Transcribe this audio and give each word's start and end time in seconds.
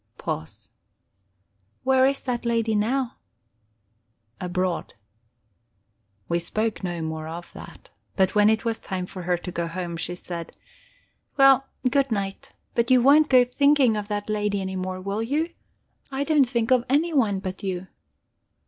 Pause. 0.17 0.71
"Where 1.83 2.07
is 2.07 2.21
that 2.21 2.43
lady 2.43 2.73
now?" 2.73 3.17
"Abroad." 4.39 4.95
We 6.27 6.39
spoke 6.39 6.83
no 6.83 7.03
more 7.03 7.27
of 7.27 7.53
that. 7.53 7.91
But 8.15 8.33
when 8.33 8.49
it 8.49 8.65
was 8.65 8.79
time 8.79 9.05
for 9.05 9.21
her 9.21 9.37
to 9.37 9.51
go 9.51 9.67
home, 9.67 9.97
she 9.97 10.15
said: 10.15 10.57
"Well, 11.37 11.67
good 11.87 12.11
night. 12.11 12.53
But 12.73 12.89
you 12.89 12.99
won't 12.99 13.29
go 13.29 13.43
thinking 13.45 13.95
of 13.95 14.07
that 14.07 14.27
lady 14.27 14.59
any 14.59 14.75
more, 14.75 14.99
will 14.99 15.21
you? 15.21 15.51
I 16.11 16.23
don't 16.23 16.45
think 16.49 16.71
of 16.71 16.83
anyone 16.89 17.37
but 17.37 17.61
you." 17.61 17.85